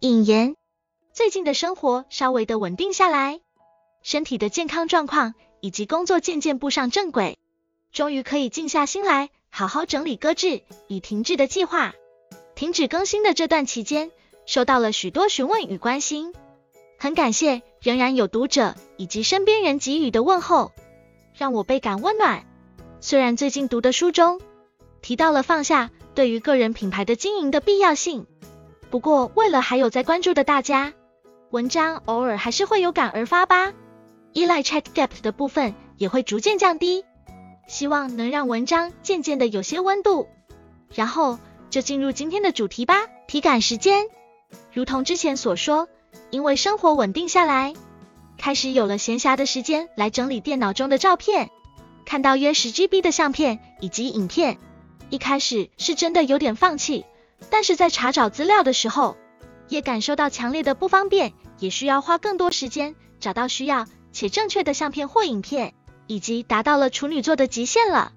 [0.00, 0.56] 引言：
[1.12, 3.38] 最近的生活稍微的稳定下来，
[4.02, 7.38] 身体的健康状况以及工作渐渐步上正轨，
[7.92, 11.92] 终于可以静下心来，好好整理搁置已停滞的计划。
[12.54, 14.10] 停止更新的这段期间，
[14.46, 16.32] 收到了许多询问与关心，
[16.98, 20.72] 很感谢仍然有读者以及身边人给予的问候，
[21.34, 22.46] 让我倍感温暖。
[23.02, 24.40] 虽然最近读的书中
[25.02, 28.26] 提到了放下对于个人品牌的经营的必要性。
[28.90, 30.92] 不过，为了还有在关注的大家，
[31.50, 33.72] 文章偶尔还是会有感而发吧。
[34.32, 37.04] 依赖 Chat Depth 的部分也会逐渐降低，
[37.68, 40.26] 希望能让文章渐渐的有些温度。
[40.92, 41.38] 然后
[41.70, 43.06] 就进入今天的主题吧。
[43.28, 44.06] 体感时间，
[44.72, 45.88] 如同之前所说，
[46.30, 47.74] 因为生活稳定下来，
[48.38, 51.48] 开始有了闲暇的时间来整理电脑中的照片。
[52.04, 54.58] 看到约十 GB 的相片以及影片，
[55.10, 57.04] 一开始是真的有点放弃。
[57.48, 59.16] 但是在查找资料的时候，
[59.68, 65.74] 也感受到强烈的不方便，也需要花更多时间找到需要且正确的相片或影片，
[66.06, 68.12] 以及达到了处女座的极限了。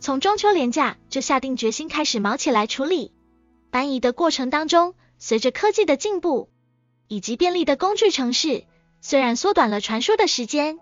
[0.00, 3.12] 从中秋连假就下定决心开始忙起来处理
[3.70, 6.50] 搬移的过程当中，随着科技的进步
[7.08, 8.64] 以及便利的工具程式，
[9.00, 10.78] 虽然缩短了传输的时间，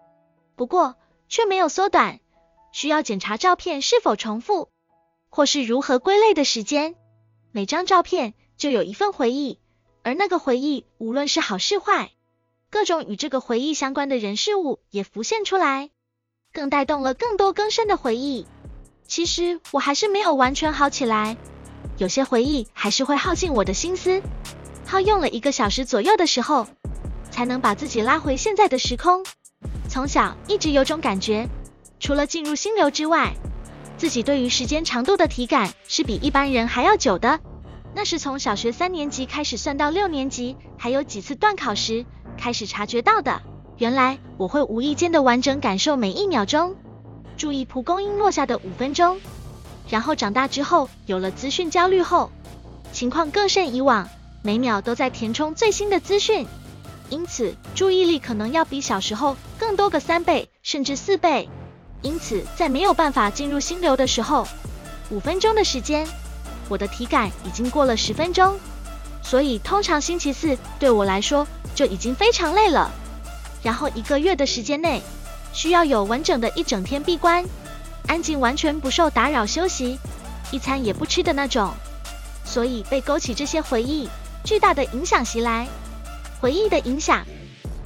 [0.56, 0.96] 不过
[1.28, 2.20] 却没有缩短
[2.72, 4.68] 需要检查照片是否重复
[5.30, 6.96] 或是如何归类的时间。
[7.54, 9.60] 每张照片就有一份回忆，
[10.02, 12.10] 而那个回忆无论是好是坏，
[12.68, 15.90] 各种与这个回忆相关的人事物也浮现出来，
[16.52, 18.48] 更带动了更多更深的回忆。
[19.06, 21.36] 其实我还是没有完全好起来，
[21.96, 24.20] 有些回忆还是会耗尽我的心思，
[24.84, 26.66] 耗用了一个小时左右的时候，
[27.30, 29.24] 才能把自己拉回现在的时空。
[29.88, 31.48] 从小一直有种感觉，
[32.00, 33.32] 除了进入心流之外，
[33.96, 37.40] 自己对于时间长度的体感是比一般人还要久的，
[37.94, 42.04] 那是从小学三年级开始算到六年级，还有几次断考时
[42.36, 43.40] 开始察觉到的。
[43.78, 46.74] 原来我会无意间的完整感受每一秒钟，
[47.36, 49.18] 注意蒲公英落下的五分钟。
[49.88, 52.30] 然后长大之后有了资讯焦虑后，
[52.92, 54.08] 情况更甚以往，
[54.42, 56.46] 每秒都在填充最新的资讯，
[57.10, 61.48] 因此注意力可能要比小时候更多个三倍甚至四倍。
[62.04, 64.46] 因此，在没有办法进入心流的时候，
[65.08, 66.06] 五分钟的时间，
[66.68, 68.56] 我的体感已经过了十分钟。
[69.22, 72.90] 所以，通常星期四对我来说就已经非常累了。
[73.62, 75.02] 然后一个月的时间内，
[75.54, 77.42] 需要有完整的一整天闭关，
[78.06, 79.98] 安静完全不受打扰休息，
[80.50, 81.72] 一餐也不吃的那种。
[82.44, 84.06] 所以，被勾起这些回忆，
[84.44, 85.66] 巨大的影响袭来。
[86.38, 87.24] 回忆的影响，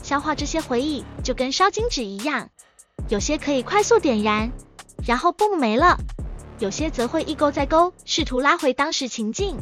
[0.03, 2.51] 消化这些回忆就跟烧金纸一样。
[3.09, 4.53] 有些可以快速点燃，
[5.07, 5.97] 然后嘣没了；
[6.59, 9.57] 有些则会一勾再勾，试图拉回当时情境。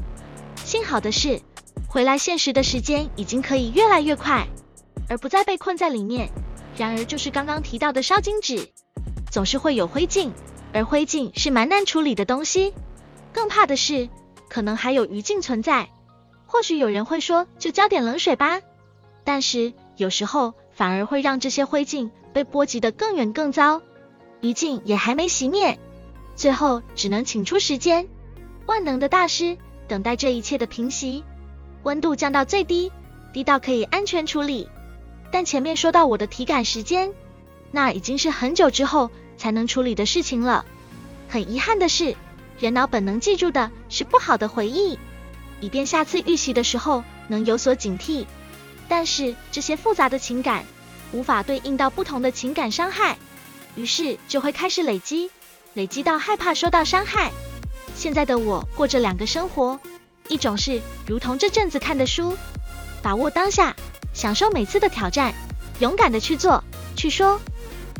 [0.64, 1.40] 幸好的是，
[1.88, 4.48] 回来现实的时间已经可以越来越快，
[5.08, 6.28] 而不再被困在里面。
[6.76, 8.68] 然而，就是刚刚提到的烧金纸，
[9.30, 10.32] 总是会有灰烬，
[10.72, 12.74] 而灰烬是蛮难处理的东西。
[13.32, 14.08] 更怕的是，
[14.48, 15.88] 可能还有余烬存在。
[16.46, 18.60] 或许有人会说，就浇点冷水吧。
[19.22, 22.10] 但是有时候反而会让这些灰烬。
[22.36, 23.80] 被波及的更远更糟，
[24.42, 25.78] 余烬也还没熄灭，
[26.34, 28.06] 最后只能请出时间，
[28.66, 29.56] 万能的大师，
[29.88, 31.24] 等待这一切的平息，
[31.82, 32.92] 温度降到最低，
[33.32, 34.68] 低到可以安全处理。
[35.30, 37.14] 但前面说到我的体感时间，
[37.70, 40.66] 那已经是很久之后才能处理的事情了。
[41.30, 42.14] 很遗憾的是，
[42.60, 44.98] 人脑本能记住的是不好的回忆，
[45.62, 48.26] 以便下次遇袭的时候能有所警惕。
[48.88, 50.66] 但是这些复杂的情感。
[51.12, 53.16] 无法对应到不同的情感伤害，
[53.74, 55.30] 于是就会开始累积，
[55.74, 57.30] 累积到害怕受到伤害。
[57.94, 59.78] 现在的我过着两个生活，
[60.28, 62.36] 一种是如同这阵子看的书，
[63.02, 63.74] 把握当下，
[64.12, 65.32] 享受每次的挑战，
[65.78, 66.62] 勇敢的去做、
[66.96, 67.40] 去说，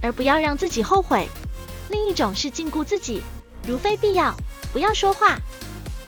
[0.03, 1.27] 而不要让自己后悔；
[1.89, 3.23] 另一种是禁锢自己，
[3.67, 4.35] 如非必要
[4.73, 5.39] 不要说话，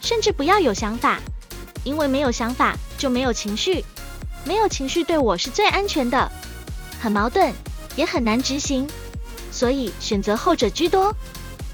[0.01, 1.19] 甚至不要有想法，
[1.83, 3.83] 因为没有想法就没有情绪，
[4.45, 6.31] 没有情绪对我是最安全的。
[6.99, 7.53] 很矛盾，
[7.95, 8.87] 也很难执行，
[9.51, 11.15] 所以选择后者居多，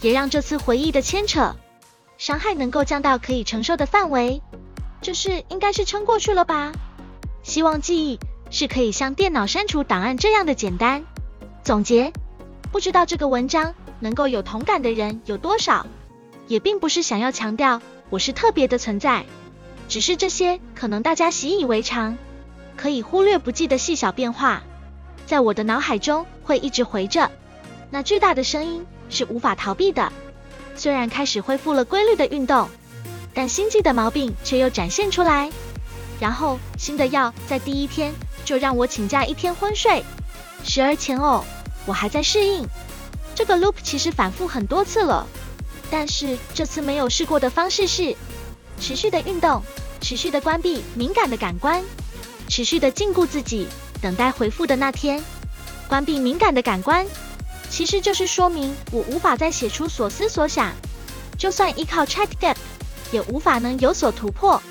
[0.01, 1.56] 也让这次回忆的牵扯
[2.18, 4.42] 伤害能够降到可以承受的范围，
[5.01, 6.72] 这事应该是撑过去了吧？
[7.44, 8.19] 希望记忆
[8.50, 11.04] 是可以像电脑删除档案这样的简单。
[11.63, 12.13] 总结，
[12.72, 15.88] 不知道这个文章能够有同感的人有多少，
[16.48, 19.25] 也并不是想要强调我是特别的存在，
[19.89, 22.18] 只是这些可能大家习以为常，
[22.77, 24.63] 可以忽略不计的细小变化。
[25.26, 27.32] 在我的脑海中会一直回着，
[27.90, 30.12] 那巨大的声音是无法逃避的。
[30.76, 32.70] 虽然开始恢复了规律的运动，
[33.34, 35.52] 但心悸的毛病却又展现出来。
[36.20, 38.14] 然后新的药在第一天
[38.46, 40.04] 就让我请假一天昏睡。
[40.64, 41.44] 时而前偶，
[41.86, 42.66] 我还在适应
[43.36, 45.28] 这个 loop，其实反复很多次了。
[45.92, 48.16] 但是这次没有试过的方式是
[48.80, 49.62] 持续的运动，
[50.02, 51.84] 持续的关闭敏感的感官，
[52.48, 53.68] 持续的禁锢自己，
[54.06, 55.19] 等待回复的那天。
[55.88, 57.07] 关闭敏感的感官，
[57.72, 60.72] 其实就是说明我无法再写出所思所想，
[61.40, 62.56] 就算依靠 ChatGPT，
[63.12, 64.62] 也无法能有所突破。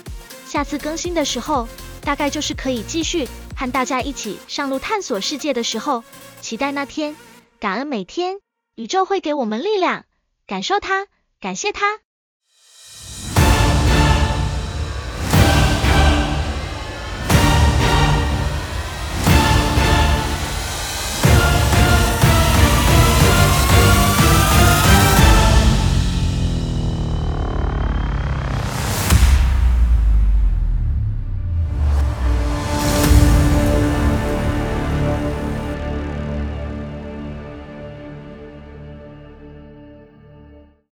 [0.46, 1.66] 下次更新的时候，
[2.02, 6.04] 大概就是可以继续和大家一起上路探索世界的时候。
[6.40, 7.16] 期待那天，
[7.58, 8.37] 感恩每天，
[8.76, 10.04] 宇宙会给我们力量，
[10.46, 11.08] 感受它，
[11.40, 12.03] 感谢它。